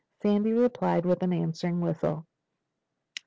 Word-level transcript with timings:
Sandy 0.23 0.51
replied 0.51 1.05
with 1.05 1.21
an 1.21 1.31
answering 1.31 1.79
whistle. 1.79 2.25